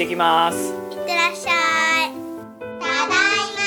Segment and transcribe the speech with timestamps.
[0.00, 0.56] ってきます。
[0.56, 1.50] いってらっしゃ
[2.06, 2.12] い。
[2.80, 3.60] ただいま。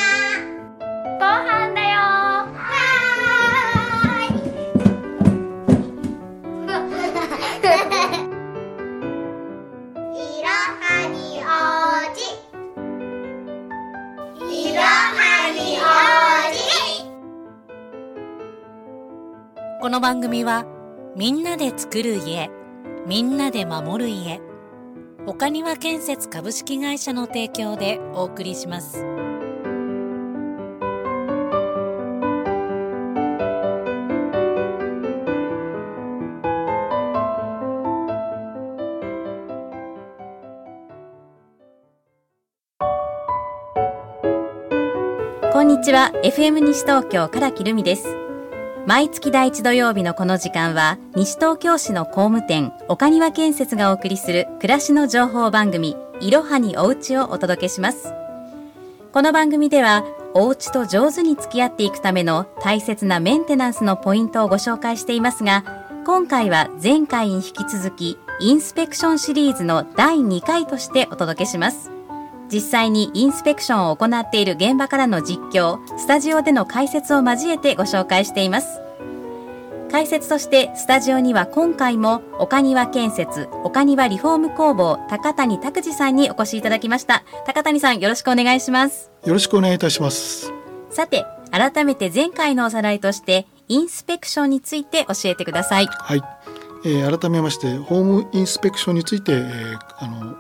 [1.20, 4.34] ご飯だよはー。
[10.16, 10.50] いいろ
[10.82, 11.54] はにお
[12.16, 12.20] じ。
[14.72, 15.22] いろは
[15.54, 15.86] にお
[16.52, 16.58] じ。
[19.80, 20.66] この番組は
[21.16, 22.50] みんなで作る家
[23.06, 24.42] みんなで守る家
[25.26, 29.06] 岡庭建設株式会社の提供でお送りします。
[45.54, 46.12] こんにちは。
[46.26, 48.33] FM 西東京からきるみです。
[48.86, 58.14] 毎月第一土曜日のこの時間は西東京市の工務店岡庭建設がお送りする暮らしの情報番組いろはにおうちをお届けします。
[59.14, 60.04] この番組では
[60.34, 65.64] お家と上手に付き合っていくための大切なメンテナンスのポイントをご紹介していますが
[66.06, 71.93] 今回は前回に引き続きインスペクションシリーズの第2回としてお届けします。
[72.52, 78.80] 実際にインスペクションを行っている現場からの実況スタジオでの解説を交えてご紹介しています。
[79.92, 87.24] 解説としてスタジオには今回も岡庭建設岡庭リフォーム工房高谷拓司さんにお越しいただきました。
[87.46, 89.12] 高谷さんよろしくお願いします。
[89.24, 90.52] よろしくお願いいたします。
[90.90, 95.86] さて改めて前回のおさらいとしてインスペクションについて教えてください。
[95.86, 96.22] はい、
[96.86, 100.36] えー改めましてホームインスペクションについて、えーあの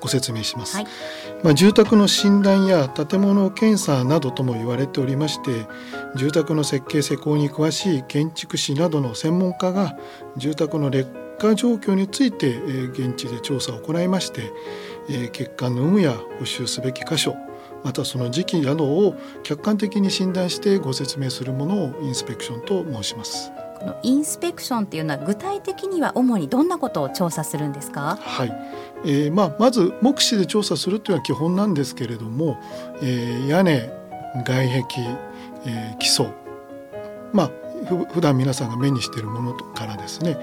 [0.00, 0.76] ご説明します。
[0.76, 0.86] はい
[1.42, 5.68] まあ住宅の診断や建物検査などとも言われておりまして、
[6.16, 9.96] 住宅の設計施工に詳しい建築士などの専門家が
[10.36, 14.52] 住宅の劣化状況について、えー現地で調査を行いまして、
[15.08, 17.36] えー欠陥の有無や補修すべき箇所
[17.84, 23.52] またその時期などを客観的に診断してご説明するものをインスペクションと申します。
[23.78, 28.18] このインスペクションっていうのは具体的には主にどんなことを調査するんですか？
[28.20, 28.52] はい、
[29.04, 32.58] えーまあ、まず目視で調査するというのは基本なんですけれども、
[33.02, 33.90] えー屋根
[34.44, 34.84] 外壁、
[35.66, 36.26] えー基礎。
[37.32, 37.50] まあ
[38.12, 40.36] 普段皆さんが目にしているものからですね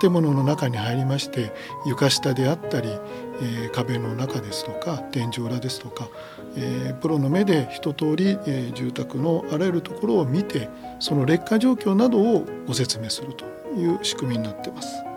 [0.00, 1.52] 建物の中に入りまして
[1.86, 6.08] 床下であったり、えー壁の中ですとか天井裏ですとか、
[6.56, 10.68] えープロの目で一通り、えー住宅のあらゆるところを見て
[11.00, 15.11] その劣化状況などをご説明するという仕組みになってます。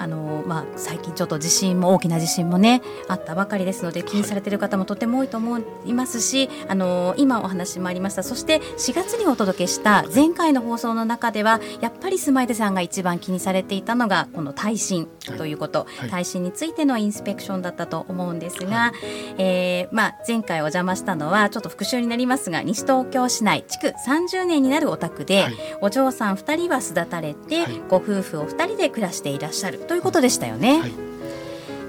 [0.00, 8.22] あのまあ、最近ちょっと地震も大きな地震もねあったばかりですので気にされている方もとても多いと思いますし、あの今お話もありました。
[8.22, 15.06] そして4月にお届けした前回の放送の中ではやっぱりスマイルさんが一番気にされていたのがこの耐震
[15.36, 16.10] ということ、はい。
[16.10, 18.92] 耐震についてのインスペクションだったと思うんですが、
[19.36, 25.54] えーまあ、前回お邪魔したのはちょっと復習になりますが西東京市内築30年になるお宅で、はい。
[25.82, 27.80] お嬢さん2人は巣立たれて、はい。
[27.88, 30.80] ご夫婦お二人で暮らしていらっしゃるということでしたよね。
[30.80, 30.92] はい。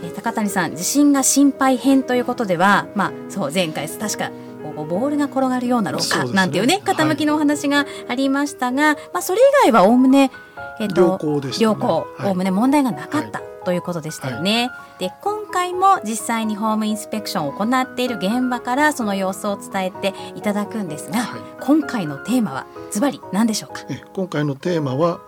[0.04, 4.32] えー高谷さん地震が心配編ということでは、まあ、そう前回確か
[4.76, 10.32] ボールが転がるような廊下なんていうね傾きのお話がありましたが、まあ、それ以外はおおむね、
[10.80, 11.64] えー良好でしたね。
[11.64, 12.30] 良好はい。
[12.30, 14.70] おおむね問題がなかった、ということでしたよね。
[15.00, 21.42] で今回も実際にホームインスペクションを行っている現場からその様子を伝えていただくんですが、はい。
[21.62, 23.82] 今回のテーマはズバリ何でしょうか？
[23.90, 25.20] え今回のテーマは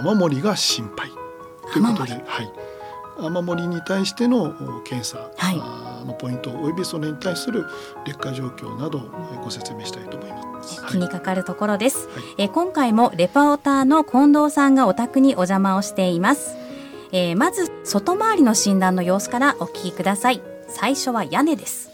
[0.00, 1.10] 雨漏りが心配
[1.72, 2.52] ということで、雨はい、
[3.20, 5.30] 雨漏りに対してのお検査、
[6.06, 7.66] のポイントおよびそれに対する
[8.06, 9.00] 劣化状況など
[9.42, 10.84] ご説明したいと思います。
[10.86, 12.24] 気にかかるところです、はい。
[12.38, 16.56] えー今回もレポーターの近藤さんがお宅にお邪魔をしています、
[17.12, 20.42] えーまず外回りの診断の様子からお聞きください。
[20.68, 21.90] 最初は屋根です。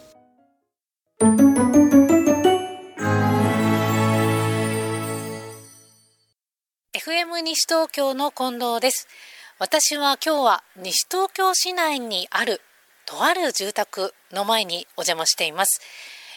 [7.07, 9.09] FM 西東京の近藤です
[9.61, 12.61] 私は今日は西東京市内にある
[13.07, 15.81] とある住宅の前にお邪魔しています。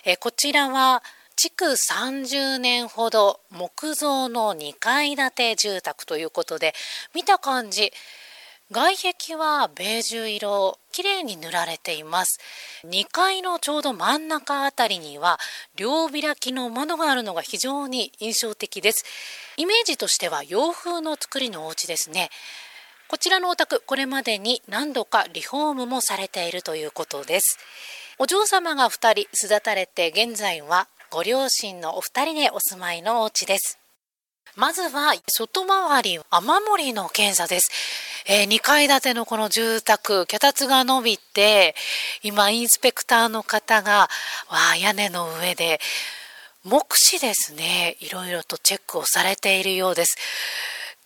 [0.05, 1.01] えこちらは
[1.35, 6.75] 築30年ほど木造の2階建て住宅ということで
[7.15, 7.91] 見た感じ
[8.69, 12.39] 外壁はベージュ色綺麗に塗られています。
[12.85, 15.39] 2階のちょうど真ん中あたりには
[15.75, 19.05] 両開きの窓があるのが非常に印象的です。
[19.55, 22.29] イメージとしては洋風の作りのお家ですね。
[23.07, 27.57] こちらのお宅これまでに何度かリフォームもされているということです
[28.19, 33.79] お嬢様が2人巣立たれて現在はご両親のお二人でお住まいのお家です
[34.57, 37.69] まずは外回り雨漏りの検査です。
[38.25, 41.75] えー、2階建てのこの住宅、脚立が伸びて、
[42.23, 44.09] 今インスペクターの方が、
[44.49, 45.79] わ屋根の上で、
[46.63, 50.17] 目視ですね、いろいろとチェックをされているようです。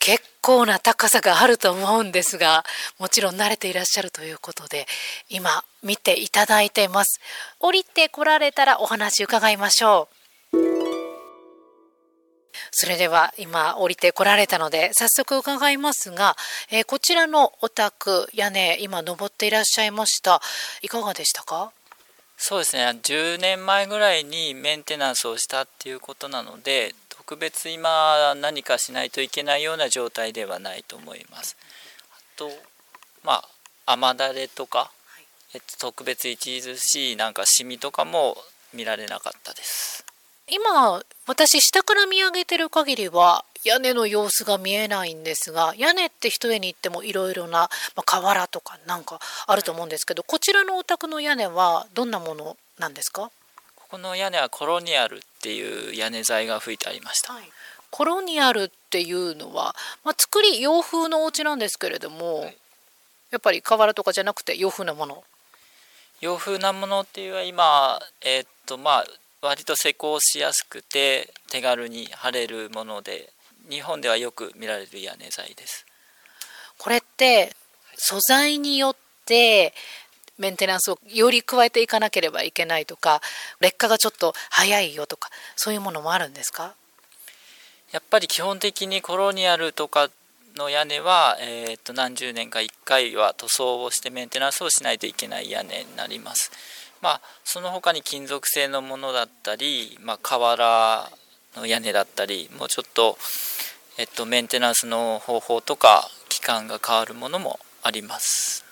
[0.01, 2.65] 結構な高さがあると思うんですが、
[2.99, 4.87] もちろん慣れていらっしゃるということで、
[5.29, 7.21] 今見ていただいています。
[7.59, 10.15] 降りてこられたらお話伺いましょう。
[12.71, 16.35] それでは今降りてこられたので早速伺いますが、
[16.71, 20.41] えー、こちらのお宅屋根今登っていらっしゃいました
[20.81, 21.71] いかがでしたか？
[22.37, 26.95] そうですね10年前ぐらいにメンテナンスをしたっていうことなので
[27.31, 31.55] 特別今何かしないといけないような状態ではないと思います。
[32.11, 32.49] あと
[33.23, 33.41] ま
[33.85, 34.91] あ雨だれとか、は
[35.21, 38.35] い、えっと、特別著しいなんかシミとかも
[38.73, 40.03] 見られなかったです。
[40.49, 53.31] 今私下から見上げてる限りは屋根の様子が見えないんですが屋根って一重に行ってもいろいろな、まあ、瓦とかなんかあると思うんですけどこちらのお宅の屋根はどんなものなんですか？
[53.77, 57.43] ここの屋根はコロニアルっていう屋根材が吹いてありました、はい、
[57.89, 62.57] コロニアルっていうのは、まあ、作り洋風のお家なんですけれども、はい、
[63.31, 65.23] やっぱり瓦とかじゃなくて洋風なもの？
[66.21, 69.05] 洋風なものっていうのは今えー、っとまあ
[69.41, 73.33] 割と施工しやすくて手軽に貼れるもので
[73.69, 75.85] 日本ではよく見られる屋根材です。
[76.77, 77.51] これって
[77.95, 78.95] 素材によっ
[79.25, 79.73] て
[80.41, 83.21] メンテナンスをより加えていかなければいけないとか
[83.59, 86.73] 劣化がちょっと早いよとかそういうものもあるんですか？
[87.91, 90.09] やっぱり基本的にコロニアルとか
[90.55, 96.51] の屋根は、えー、と何十年か1回は塗装をしてメンテナンスをしないといけない屋根になります。
[97.01, 101.09] まあ、その他に金属製のものだったり、まあ、瓦
[101.55, 103.17] の屋根だったりもうちょっと、
[103.97, 108.70] えっと、メンテナンスの方法とか期間が変わるものもあります。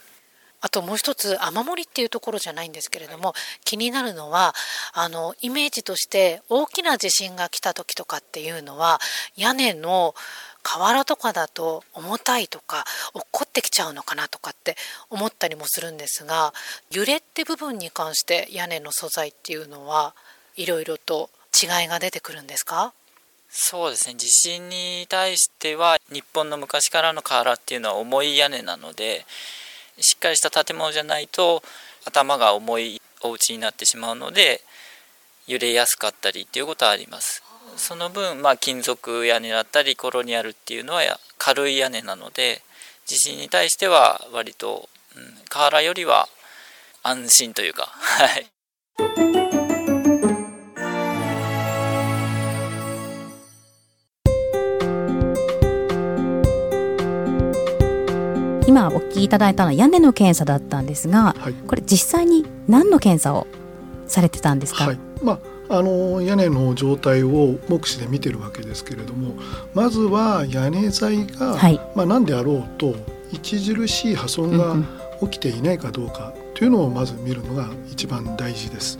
[0.61, 4.53] あともう一つ雨漏りっていうところじゃないんですけれども、はい、気になるのは
[4.93, 8.99] あのイメージとして大きな地震が来た時とかっていうのは
[9.37, 10.15] 屋根の
[10.61, 12.83] 瓦とかだと重たいとか
[13.13, 14.75] 落っこってきちゃうのかなとかって
[15.09, 16.53] 思ったりもするんですが
[16.91, 20.13] 揺れって部分に関して屋根の素材っていうのは
[20.57, 22.93] いろいろと違いが出てくるんですか？
[23.49, 24.15] そうですね。
[24.15, 29.25] 地震に対しては日本の昔からの瓦っていうのは重い屋根なので
[30.01, 31.61] しっかりした建物じゃないと
[32.05, 34.61] 頭が重いお家になってしまうので
[35.47, 37.43] 揺れやすかったりっていうことはあります。
[37.75, 41.01] その分、まあ、金属屋根だったりコロニアルっていうのは
[41.37, 42.61] 軽い屋根なので
[43.05, 46.27] 地震に対しては割と、うん、瓦よりは
[47.03, 48.25] 安心というかは
[49.45, 49.48] い。
[58.69, 63.47] 今お聞きいただいたのは屋根の検査だったんですが、はい、これ実際に何の検査を
[64.05, 65.39] されてたんですか、はい、まあ
[65.71, 69.33] あの屋根の状態を目視で見てるわけですけれども
[69.73, 72.95] まずは屋根材が、はい、まあ、何であろうと
[73.33, 74.75] 著しい破損が
[75.21, 78.99] 起きていないかどうかというのをまず見るのが一番大事です。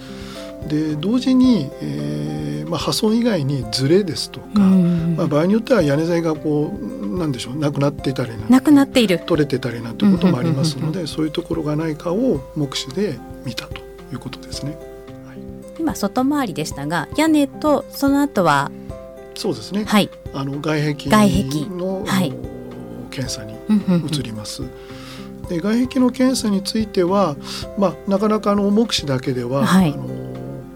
[0.67, 9.19] で同時に、えーまあ、破損以外にズレですとか、まあ、場合によっては屋根材がこうなんでしょうなくなっていたりなくなっている。
[9.19, 14.77] 取れてたりなんてこともありますのでそういうところがないかを目視で見たということですね。
[15.77, 18.69] 今外回りでしたが屋根とその後は
[19.35, 22.33] そうですね、はい、あの外壁のはい、
[23.09, 23.55] 検査に
[24.05, 24.63] 移ります。
[25.47, 27.35] で外壁の検査については、
[27.77, 30.18] まあ、なかなかあの目視だけでは、はい、あの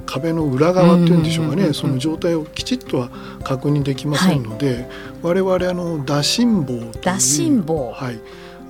[0.05, 3.09] 壁の裏側っていうんでしょうかね、その状態をきちっとは
[3.43, 4.87] 確認できませんので、はい、
[5.21, 8.19] 我々あの打診棒打診棒、はい、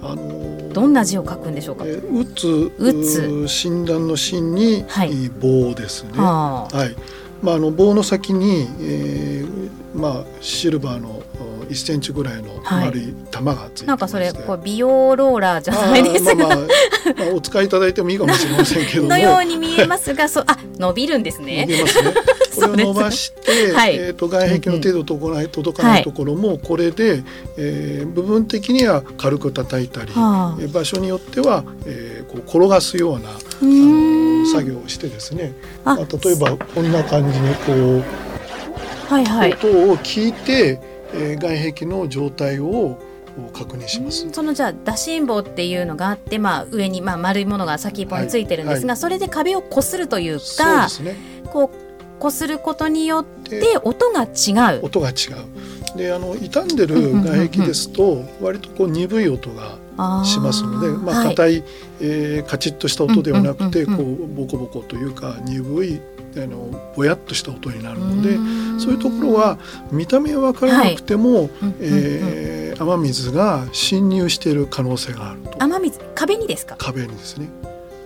[0.02, 1.86] あのどんな字を書くんでしょうか？
[1.86, 3.48] えー、打つ打つ。
[3.48, 6.12] 診断の診に、はい、棒ですね。
[6.14, 6.96] はい。
[7.42, 11.22] まああの棒の先に、えー、まあシルバーの
[11.66, 16.36] 1センチぐらいの丸い玉がついて、なんかそれこう美容ローラーじゃないですか。
[16.36, 21.66] まあまあ、まあ、お使いいただいてもいいかもしれませんけど のように見えますが、そうあ伸びるんですね。
[21.68, 22.14] 伸びますね。
[22.56, 27.24] これを伸ばして、はい、えっ、ー、と外壁の程度届かない届かないところもこれで、はい、
[27.58, 35.54] えー、部分的には軽く叩いたり、はあ、場所によっては、えー、こう転がすようなあの作業をしてですね。
[35.84, 38.04] あ、まあ、例えばこんな感じにこう。
[39.10, 40.80] はいはい、音を聞いて、
[41.14, 42.98] えー、外壁の状態を
[43.54, 44.28] 確認します。
[44.32, 48.88] そのじゃあ打診棒っていうのがあって、まあ、上にまあ丸いものが先っぽについてるんですが、はい。
[48.88, 51.16] はい、それで壁をこするというか、ね、
[51.46, 54.86] こうこすることによって音が違う。
[54.86, 55.98] 音が違う。
[55.98, 59.78] であの傷んでる外壁ですと割とこう鈍い音が
[60.26, 61.64] しますので、まあ硬い、はい、
[62.02, 66.00] えー、カチッとした音ではなくて、こうボコボコというか鈍い
[66.36, 68.38] あのぼやっとした音になるので
[68.80, 69.60] そういうところは
[69.92, 75.52] 見た目は分からなくても、はい、えー、雨水が侵入している可能性があると。
[75.60, 76.76] 雨水壁にですか？
[76.80, 77.50] 壁にですね。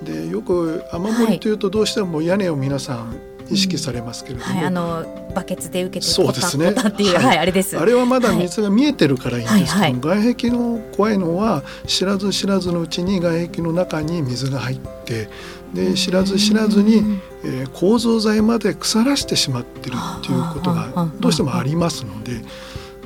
[0.04, 3.16] でよく雨漏りというとどうしても屋根を皆さん
[3.50, 6.72] 意識されますけれども、はい、あのバケツで受けてそうですね。
[6.72, 7.78] っていう、はい、あれです。
[7.78, 9.76] あれはまだ水が見えてるからいいんです。
[9.80, 15.30] けど、外壁の怖いのは知らず知らずのうちに外壁の中に水が入って
[15.74, 22.42] で知らず知らずに、えー、構造材まで腐らしてしまってるっていうことがどうしてもありますので。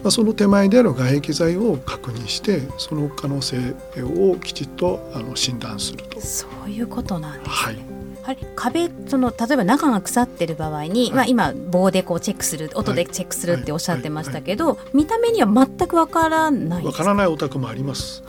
[0.04, 6.20] まあ、その手前である外壁剤を確認してその可能性をきちっとあの診断すると。
[6.20, 7.91] そういうことなんですね、はい
[8.24, 18.24] あれ壁その例えば中が腐ってる場合に、はい、まあ、今棒でこうチェックする音でチェックするっておっしゃってましたけど、見た目には全くわからないわからないお宅もあります。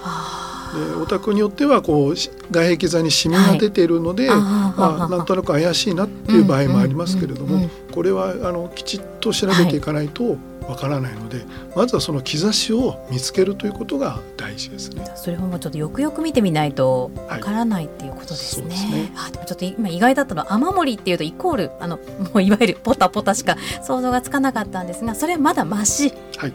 [0.72, 2.14] でお宅によってはこう
[2.50, 15.04] 外壁座にシミが出ているので、はい、まあ、なんとなく怪しいなっていう場合もありますけれども、これはあのきちっと調べていかないと、わからないのでまずはその兆しを見つけるということが大事ですね。
[15.16, 18.68] それもちょっとよくよく見てみないとわからないっていうことですね。
[18.68, 21.98] はい、すねあでもちょっと今意外だったのは雨漏りっていうとイコールあの
[22.32, 26.12] もういわゆるポタポタしか想像がつかなかったんですがそれはまだまし。
[26.36, 26.52] はい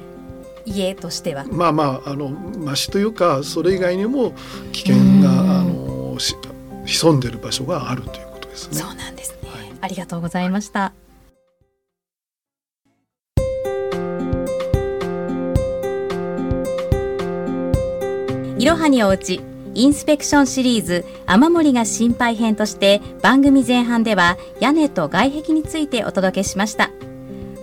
[0.69, 4.33] 家としてはまあまああのましというかそれ以外にも
[4.73, 6.17] 危険があの
[6.85, 8.75] 潜んでる場所があるということですね。
[8.75, 10.87] そうなんですね、はい、ありがとうございました。
[10.87, 11.06] い
[18.67, 19.41] ろはにおうち
[19.75, 26.91] インスペクションシリーズ雨漏りが心配編として番組前半では屋根と外壁についてお届けしました。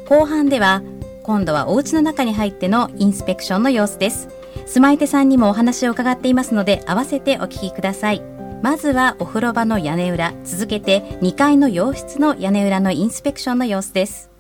[0.09, 0.83] 後半では
[1.23, 4.29] 今度はお家の中に入ってのインスペクションの様子です。
[4.67, 8.23] 住まい手さんにもお話を伺っていますので合わせてお聞きください。
[8.63, 14.31] まずはお風呂場の屋根裏続けて2階の洋室の屋根裏のインスペクションの様子です。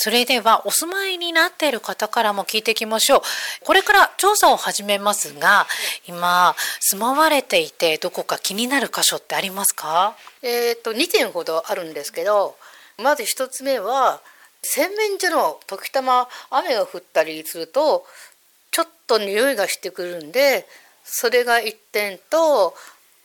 [0.00, 3.20] それではお住まいになっている方からも聞いていきましょう。
[3.64, 5.66] これから調査を始めますが、
[6.06, 10.14] 今住まわれていてどこか気になる箇所ってありますか？
[10.42, 12.54] えっ、ー、と2点ほどあるんですけど、
[13.02, 14.20] まず1つ目は
[14.62, 18.06] 洗面所の時たま雨が降ったりすると
[18.70, 20.64] ちょっと匂いがしてくるんで、
[21.02, 22.72] それが1点と、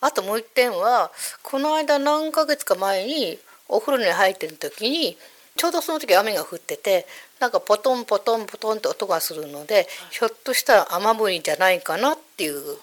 [0.01, 1.11] あともう1点は
[1.43, 3.37] この間何ヶ月か前に
[3.69, 5.19] お風呂に入ってる時に
[5.55, 7.05] ちょうどその時雨が降ってて
[7.39, 12.77] なんかポトンポトンポトンって音がするのでひょっとしたら雨漏りじゃないかなっていう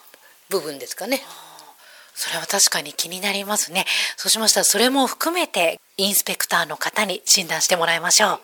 [0.49, 1.21] 部分ですかね。
[2.15, 3.87] それは確かに気になりますね。
[4.17, 8.41] そうしましたらそれも含めてインスペクターの方に診断してもらいましょう。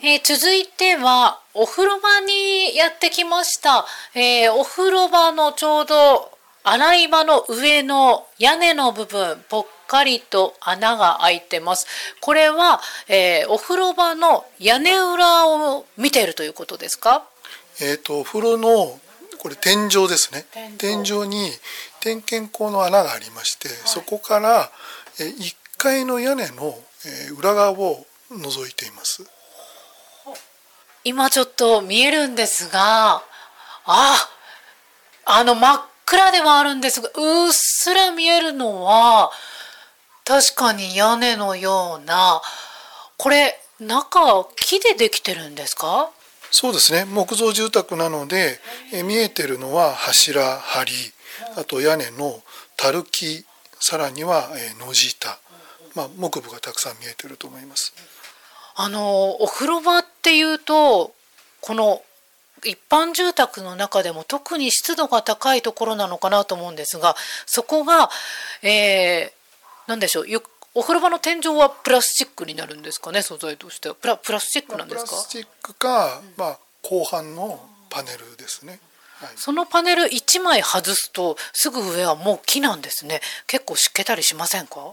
[0.00, 6.30] えー、続いてはお風呂場にやってきました、えー、お風呂場のちょうど
[6.62, 11.86] 洗い場の上の屋根の部分ぽっかりと穴が開いてます。
[12.20, 17.24] これは、えー、お風呂場の屋根裏を見ているということですか？
[17.80, 19.00] えっ、ー、とお風呂の
[19.38, 20.46] これ天井ですね。
[20.78, 21.26] 天井。
[21.26, 21.50] に
[22.00, 24.70] 点検口の穴がありまして、はい、そこから、
[25.20, 29.24] えー、1階の屋根の、えー、裏側を覗いています。
[31.04, 33.22] 今ちょっと見えるんですが
[33.86, 34.28] あ
[35.24, 39.30] あの真っ暗ではあるんですがうっすら見えるのは
[40.28, 42.42] 確かに屋根のような
[43.16, 46.10] これ中木でできてるんですか？
[46.50, 47.06] そうですね。
[47.06, 48.60] 木造住宅なので
[48.92, 51.12] え見えてるのは柱梁
[51.56, 52.42] あと屋根の
[52.76, 53.46] 樽木
[53.80, 55.38] さらにはえ野地板、
[55.94, 57.94] まあ、木部がたくさん見えてると思います。
[58.76, 61.14] あのお風呂場っていうと
[61.62, 62.02] この
[62.64, 67.16] 一般住宅の中でも特に湿度が高いところなのかなと思うんですが
[67.46, 68.10] そこが、
[68.62, 69.32] え
[69.88, 70.26] 何でしょう？
[70.74, 73.22] お風呂場の天井はプラスチックになるんですかね？
[73.22, 73.96] 素材としては。
[73.96, 77.58] プラプラスチックなんですか、プラスチックか、まあ、後半の
[77.90, 78.78] パネルですね、
[79.16, 83.20] はい、そのパネル1枚外すとすぐ上はもう木なんですね。
[83.46, 84.90] 結構湿気たりしませんか？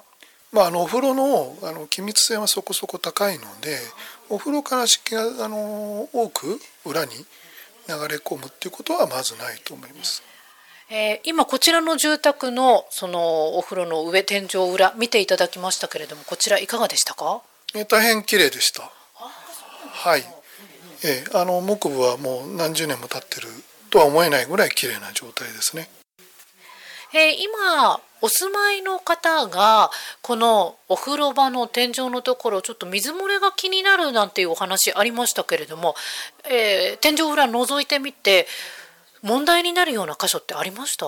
[0.53, 3.77] まあ、あのお風呂のあの気密性はそこそこ高いので
[4.29, 7.25] お風呂から湿気があの多く裏に流
[8.07, 10.23] れ込むっていうことはまずないと思います。
[10.89, 17.41] えー、今こちらの住宅のそのお風呂の上天井裏見ていただきましたけれどもこちらいかがでしたか、
[17.73, 18.91] えー、大変綺麗でした。
[19.13, 20.23] はい、
[21.03, 23.47] えー、あの木部はもう何十年も経ってる
[23.89, 25.89] とは思えないぐらい綺麗な状態ですね。
[27.13, 29.89] えー、今お住まいの方が
[30.21, 35.95] このお風呂場の天井のところちょっと水漏れが気になるなんていうお話ありましたけれども、
[36.49, 38.47] えー、天井裏覗いてみて
[39.25, 41.05] 問題になるような箇所ってありました？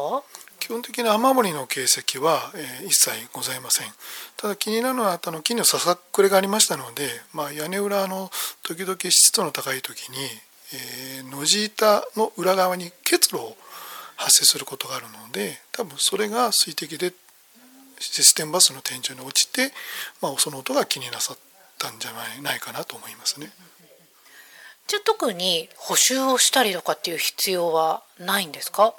[0.59, 3.88] 基本的な雨漏りの形跡は、えー、一切ございません
[4.36, 8.31] ただ気になるのはあの木のささくれがありましたので、まあ、屋根裏の
[8.63, 10.17] 時々湿度の高い時に、
[10.74, 13.55] えー、野地板の裏側に結露を
[14.15, 17.13] 発生することがあるので多分それが水滴で
[18.00, 19.71] システムバスの天井に落ちて、
[20.21, 21.38] まあ、その音が気になさっ
[21.77, 23.51] たんじゃないかなと思いますね。
[24.88, 28.94] じゃあ特に補修をしたりとかっていう必要はないんですか？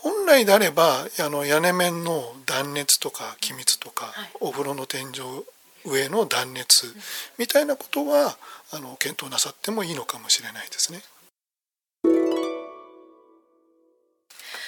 [0.00, 5.44] 本来であればあの屋根面の断熱とか気密とか、はい、お風呂の天井
[5.84, 6.94] 上の断熱
[7.36, 8.38] みたいなことは
[8.72, 11.02] あの検討なさってもいいのかもしれないですね。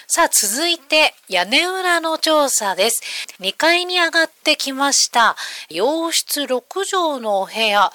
[0.09, 3.01] さあ続いて屋根裏の調査です。
[3.39, 5.37] 2階に上がってきました
[5.69, 7.93] 洋室6畳のお部屋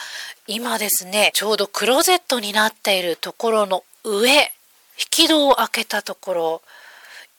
[0.48, 4.46] 今ですねちょうどクローゼットになっているところの上引
[5.10, 6.62] き戸を開けたところ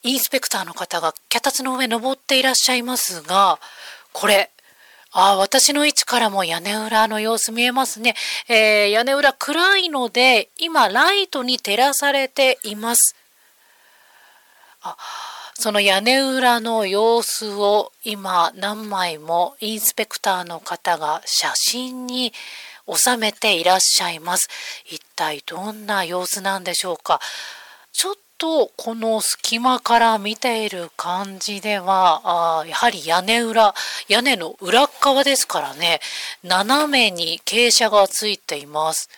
[0.02, 3.58] インスペクターの方が脚立の上登っていらっしゃいますが
[4.12, 4.50] これ
[5.12, 8.14] あ私の位置からも屋根裏の様子見えますね、
[8.48, 13.16] えー、屋根裏暗いので今ライトに照らされています。
[14.82, 14.96] あ
[15.54, 22.34] その屋根裏の様子を今何枚もインスペクターの方が写真に
[22.94, 24.48] 収めていらっしゃいます。
[24.86, 27.20] 一体どんな様子なんでしょうか。
[27.92, 33.74] ちょっとこの隙間から見ている感じではあやはり屋根裏
[34.08, 36.00] 屋根の裏側ですからね
[36.44, 39.08] 斜めに傾斜がついています、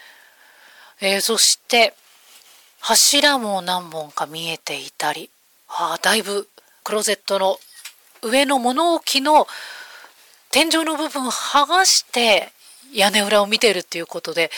[1.00, 1.94] えー、そして
[2.80, 5.30] 柱も何本か見えていたり
[5.68, 6.48] あだいぶ
[6.84, 7.58] クローゼットの
[8.22, 9.46] 上の物置の
[10.50, 12.50] 天井の部分剥がして
[12.92, 14.50] 屋根裏を見てるっていうことで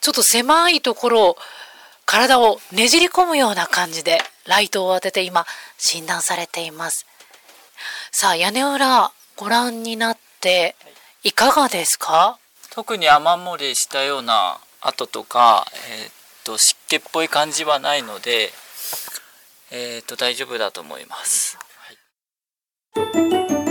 [0.00, 1.36] ちょっと狭いところを
[2.06, 5.46] 体をねじり込むような感じでライトを当てて今
[5.78, 7.06] 診断されています。
[8.12, 10.76] さあ屋根裏ご覧になって
[11.22, 12.38] いかがですか？
[12.70, 16.12] 特に雨漏りしたような跡とか、えー、っ
[16.44, 18.50] と湿気っぽい感じはないので
[19.70, 21.58] えー、と大丈夫だと思います。
[22.94, 23.63] はい。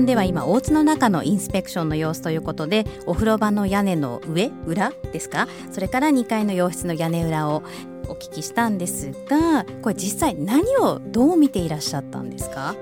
[0.00, 5.46] 版では今お家の中のインスペクションの様子ということでお風呂場の屋根の上裏ですか？
[5.70, 7.62] それから2階の洋室の屋根裏を
[8.08, 12.74] お聞きしたんですがこれ実際何をどう見ていらっしゃったんですか？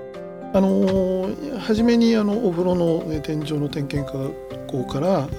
[0.53, 1.29] あの
[1.59, 4.09] 初めにあのお風呂の天井の点検
[4.67, 5.29] 工からあの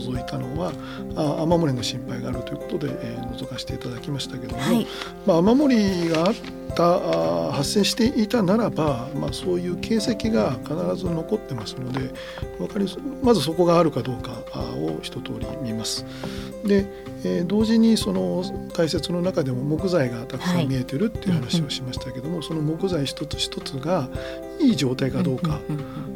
[0.00, 0.72] 覗いたのは
[1.16, 4.86] あ雨漏りの心配があるということで、えー、覗かせていただきましたけども、はい、
[5.26, 6.34] まあ、雨漏りがあっ
[6.74, 12.10] た発生していたならば、まあ、そういう形跡が必ず残ってますので
[12.58, 12.86] 分かり
[13.22, 14.32] まずそこがあるかどうか
[14.76, 16.04] を一通り見ます。
[16.64, 24.08] でえー、同時にその解説の中でも木材がたくさん見えてるっていう話をしましたけども、はい、その木材一つ一つが
[24.60, 25.60] いい状態かどうか、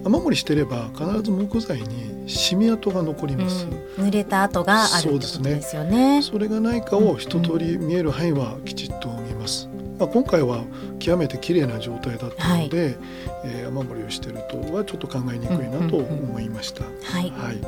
[0.05, 3.67] 雨漏りしてれば必ず木材にシミ跡が残ります、
[3.99, 5.27] うん、濡れた跡があるで
[5.63, 6.23] すよね。
[6.23, 10.65] それがないかを一通り見える範囲はきちっと見ます、まあ、今回は
[10.99, 12.97] 極めて綺麗な状態だったので、はい、
[13.45, 17.61] えー、雨漏りをしてるとはちょっと考えにくいなと思いました、はい、はい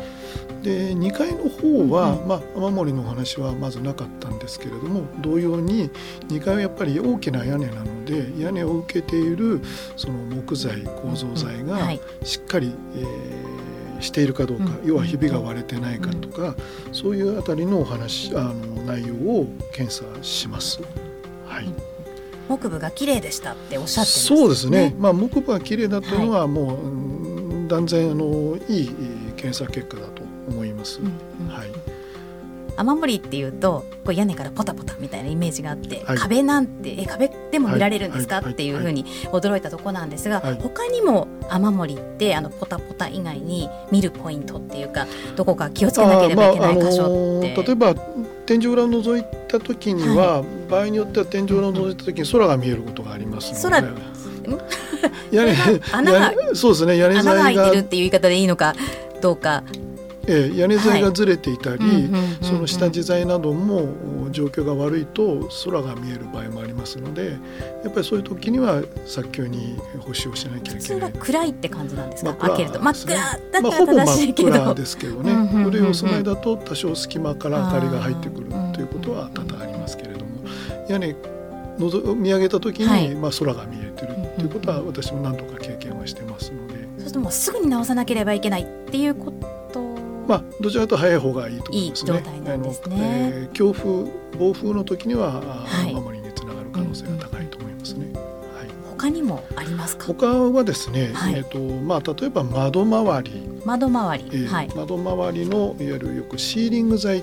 [0.67, 5.91] で2階の方は、まあ、雨漏りのお話はまずなかったんですけれども同様に
[6.27, 9.61] 2階はやっぱり大きな屋根なので屋根を受けている
[9.97, 11.79] その木材構造材が
[12.25, 16.57] しっかり、えー、しているかどうか、要はひびが割れてないかとか、
[16.91, 20.81] そういうあたりのお話あの内容を検査します。
[21.47, 21.69] はい。
[22.49, 24.97] 木部が綺麗でしたっておっしゃって、ね、そうですね。
[24.99, 28.91] まあ木部が綺麗だというのはもう、はい、断然あのいい
[29.37, 30.16] 検査結果だと
[30.49, 31.01] 思います。
[31.01, 31.69] うんうん、はい。
[32.79, 45.07] 雨漏りっていうとこう屋根からポタポタみたいなイメージがあって、はい、壁なんてえ壁でも見られるんですか、はい、っていうふうに驚いたとこなんですが、はい、他にも雨漏りってあのポタポタ以外に見るポイントっていうか
[45.37, 47.95] どこか気をつけなければいけない箇所って、まああのー、例えば
[48.47, 53.81] 天井裏を覗いた時には、場合によっては天井裏を覗いた時に空が見えることがありますので。
[53.81, 54.17] 空
[55.33, 55.57] 屋根
[55.93, 58.75] 穴がそうですね屋根穴が開いてるっていう言い方でいいのか
[59.21, 59.65] どうか
[60.29, 62.37] えー屋根材がずれていたり、うんうんうんうん。
[62.43, 63.89] その下地材なども
[64.31, 67.39] 状況が悪いと空が見える場合もありますので
[67.85, 71.05] やっぱりそういう時には早急に補修をしなきゃい普通けな。
[71.07, 72.81] はい暗いって感じなんですか、開けると。
[72.83, 73.17] 真っ暗
[73.53, 75.33] だまあ、ほぼったら正しいけど、真っ暗ですけどね。
[75.33, 75.65] うんうんうんうん。
[75.65, 80.27] 古いお住まいだと多少隙間から明かりが入ってくるということは多々ありますけれども
[80.89, 81.17] 屋根
[81.79, 83.15] のぞ見上げた時に、はい。
[83.15, 89.56] まあ、空が見えてるということは私も何度か経験はしてますので、そうするともうすぐに直さなければいけないっていうこと
[90.27, 92.13] まあ、どちらかというと早い方がいいと思いますね。
[92.35, 92.97] いいなんですね。
[92.99, 94.05] えー強風
[94.39, 95.95] 暴風の時には、あはい。
[95.95, 98.13] 守りにつながる可能性が高いと思いますね。
[98.13, 98.69] はい。
[98.91, 100.07] 他にもありますか？
[100.07, 101.35] 他はですね、はい。
[101.37, 107.23] えっ、とまあ例えば窓周り、窓周り、えーはい、窓周りのいわゆるよくシーリング材う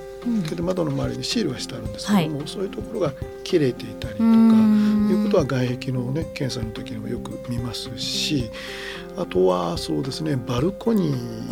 [0.63, 3.13] 窓の周りにシールがしてあるんですけども、そういうところが
[3.43, 8.49] 切れていたりとかいうことは外壁のね検査の時にもよく見ますし
[9.17, 11.47] あとはそうですねバルコニー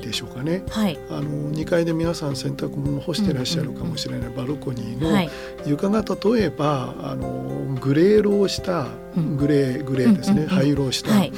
[0.00, 0.62] でしょうかね。
[0.70, 0.98] はい。
[1.10, 5.30] あの2階で皆さん洗濯物を干してらっしゃるかもしれないバルコニーのはい。
[5.66, 9.36] 床が例えばあのグレー色をしたうん。
[9.36, 11.32] グレーグレーですね、灰色をした、はい。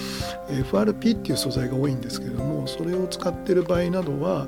[0.49, 4.47] FRP っていう素材が多いんですけれどもそれを使ってる場合などは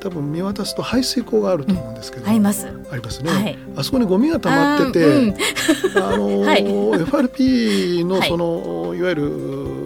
[0.00, 2.66] 多分見渡すと排水口があると思うんですけど、あります。
[2.90, 3.58] ありますね、はい。
[3.76, 5.34] あそこにゴミが溜まってて
[5.96, 6.64] あの、 はい。
[6.64, 8.28] FRP のはい。
[8.28, 9.85] その、い、わゆる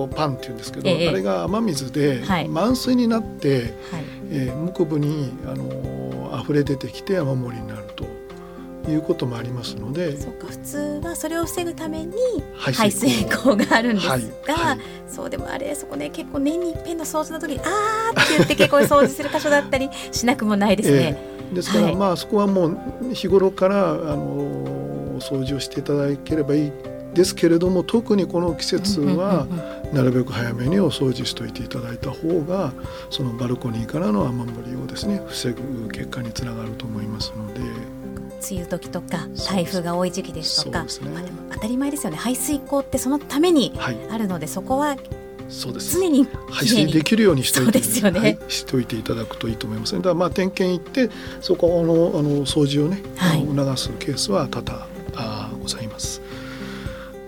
[0.00, 1.08] こうパンっていうんですけど、ええ。
[1.08, 2.48] あれが雨水ではい。
[2.48, 4.04] 満水になって、はい。
[4.30, 12.14] えー、木部にあの溢れ出てきて雨漏りになるということもありますのでそうか普通はそれを防ぐために
[12.54, 14.22] 排排水口があるんですが、はい。
[14.46, 14.78] はい。
[15.06, 21.18] そうでもあれそこね結構年に一遍の掃除の時にあーって言って結構掃除する箇所だったりしなくもないですね。
[21.52, 21.96] ですから、はい。
[21.96, 22.78] まあそこはもう
[23.12, 26.72] 日頃からあの掃除をしていただければいい
[27.14, 29.46] ですけれども特にこの季節は
[29.92, 32.72] なるべく早めにお掃除しといていただいた方が
[33.10, 37.60] そのバルコニーからの雨漏りをですね防ぐ結果につながると思いますので。
[38.42, 40.88] 梅雨時とか台風が多い時期ですとかね。
[41.12, 42.16] まあ、でも当たり前ですよね。
[42.16, 43.98] 排水口ってそのためにはい。
[44.10, 44.96] あるのでそこは
[45.50, 45.98] そうです。
[45.98, 48.18] 常に排水できるようにしておいてね。
[48.18, 53.44] はい、しておいていただくといいと思います、ね、だからまあ点検行ってそこのあの掃除をね、はい。
[53.44, 56.19] 促すケースは多々あーございます。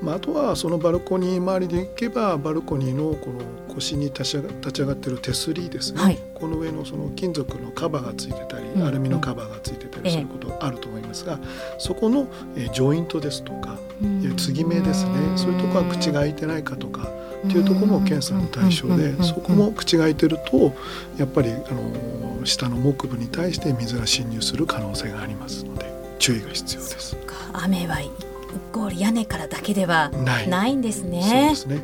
[0.02, 3.40] まあ、あとはそのバルコニー周りで行けばバルコニーのこの
[3.72, 6.18] 腰に立ち上が立ち上がってる手すりですね、はい。
[6.34, 8.86] この上のその金属のカバーがついてたり、うん。
[8.86, 11.38] アルミのカバーがついてたええりすることがあると思いますが、
[11.78, 15.12] そこの、えージョイントですとか、う継ぎ目ですね。
[15.36, 17.08] そういうところは口が開いてないかとか
[17.46, 20.72] っていうところも検査の対象でそこも口が開いてると
[21.18, 21.54] やっぱりあ
[22.38, 27.16] の下の木部に対して水が侵入する可能性がありますので注意が必要です。
[27.52, 28.00] 雨は
[28.54, 31.54] イコール屋根からだけではないないんですそうねで。
[31.56, 31.80] すね、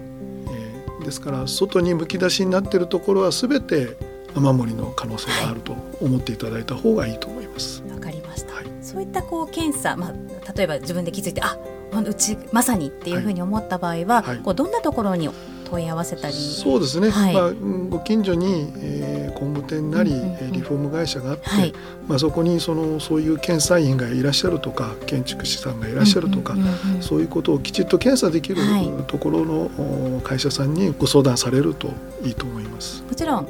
[0.51, 3.97] えーですから外にむき出しになっているところは全て
[4.35, 7.83] 雨漏りの可能性があると思っていただいた方がいいと思います。
[7.91, 8.55] わかりました。
[8.55, 11.59] はいそういったこう検査、まあ例えば自分で気づいてあ
[11.93, 15.29] うちまさにっていうふうに思った場合は、はいこうどんなところに
[15.71, 16.35] 問い合わせたり。
[16.35, 21.73] そうですね、はいまあ、うんご近所に、えー工務店なり、うんうんうんえーリフォーム会社があって、はい
[22.09, 29.71] まあ、そこにそのそういう検査員がいらっしゃるとか建築士さんがいらっしゃるとか、うんうんうんうんそういうことをきちっと検査できるはいところの
[30.17, 31.89] お会社さんにご相談されると
[32.25, 33.05] いいと思います。
[33.05, 33.49] もちろん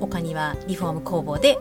[0.00, 1.58] 他にはリフォーム工房で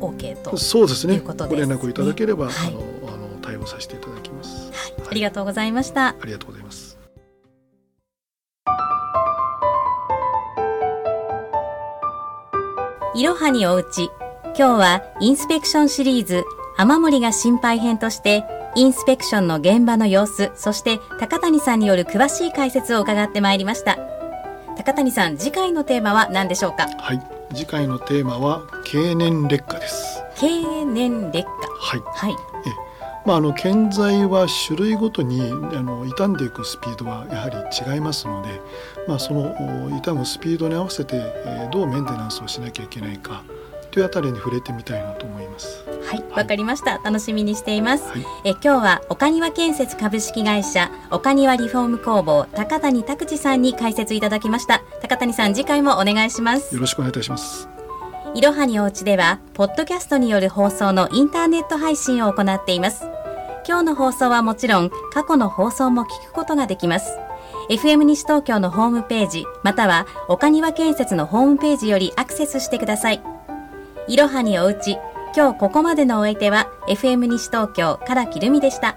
[0.00, 0.56] OK と。
[0.56, 2.80] そうですねということですご連絡いただければ、はいあの
[3.12, 4.70] あの対応させていただきます。
[5.08, 6.08] ありがとうございました。
[6.08, 6.85] ありがとうございます。
[13.16, 14.10] いろはにおうち。
[14.44, 16.44] 今日はインスペクションシリーズ
[16.76, 23.96] 雨漏りが心配編としてインスペクションの現場の様子、そして高谷さんによる詳しい解説を伺ってまいりました。
[24.76, 26.88] 高谷さん、次回のテーマは何でしょうか？
[26.98, 27.22] はい、
[27.54, 30.22] 次回のテーマは経年劣化です。
[30.36, 31.52] 経年劣化。
[31.80, 32.02] はい。
[32.04, 32.36] はい。
[33.26, 37.56] まあ、あの建材は種類ごとにあの傷んでいくスピードはやはり
[37.94, 38.60] 違いますので、
[39.08, 39.52] まあ、その
[39.86, 43.42] お傷むスピードに合わせて、えーどうメンテナンスをしなきゃいけないか
[43.90, 45.84] というあたりに触れてみたいなと思います。
[46.04, 46.98] はい、わかりました。
[46.98, 48.08] 楽しみにしています。
[48.08, 54.82] はい、え今日は岡庭建設株式会社岡庭リフォーム工房高谷拓司さんに解説いただきました。
[55.02, 56.80] 高谷さん、次回もお願いしますよ。
[56.80, 57.68] ろしくお願いいたします。
[58.34, 63.15] いろはにおうちでは、ポッドキャストによる放送のインターネット配信を行っています。
[63.66, 67.18] 今日の放送はもちろん、過去の放送も聞くことができます。
[67.68, 73.22] FM 西東京のホームページ、または岡庭建設のホームページよりアクセスしてください。
[74.06, 74.98] いろはにおうち、
[75.36, 78.96] 今日ここまでのお相手は FM 西東京からきるみでした。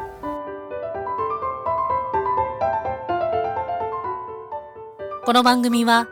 [5.25, 6.07] この番組は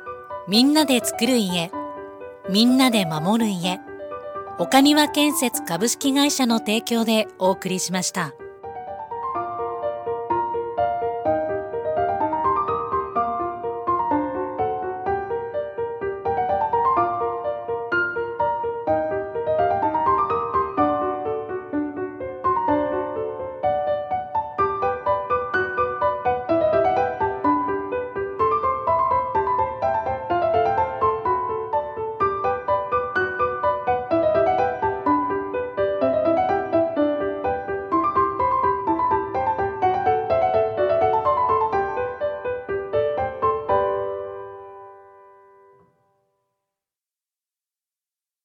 [0.47, 1.71] みんなで作る家
[2.49, 3.79] みんなで守る家
[4.59, 8.33] 岡庭建設株式会社の提供でお送りしました。